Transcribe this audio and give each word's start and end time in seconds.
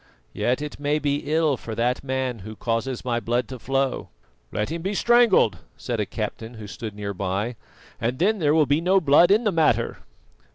Yet 0.33 0.63
it 0.63 0.79
may 0.79 0.97
be 0.97 1.31
ill 1.31 1.57
for 1.57 1.75
that 1.75 2.03
man 2.03 2.39
who 2.39 2.55
causes 2.55 3.05
my 3.05 3.19
blood 3.19 3.47
to 3.49 3.59
flow." 3.59 4.09
"Let 4.51 4.69
him 4.71 4.81
be 4.81 4.95
strangled," 4.95 5.59
said 5.77 5.99
a 5.99 6.07
captain 6.07 6.55
who 6.55 6.65
stood 6.65 6.95
near 6.95 7.13
by, 7.13 7.55
"and 7.99 8.17
then 8.17 8.39
there 8.39 8.55
will 8.55 8.65
be 8.65 8.81
no 8.81 8.99
blood 8.99 9.29
in 9.29 9.43
the 9.43 9.51
matter." 9.51 9.99